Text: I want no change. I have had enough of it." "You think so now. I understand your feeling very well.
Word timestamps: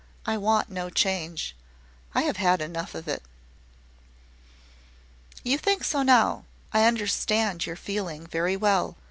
I 0.25 0.35
want 0.35 0.71
no 0.71 0.89
change. 0.89 1.55
I 2.15 2.23
have 2.23 2.37
had 2.37 2.59
enough 2.59 2.95
of 2.95 3.07
it." 3.07 3.21
"You 5.43 5.59
think 5.59 5.83
so 5.83 6.01
now. 6.01 6.45
I 6.73 6.85
understand 6.87 7.67
your 7.67 7.75
feeling 7.75 8.25
very 8.25 8.57
well. 8.57 8.97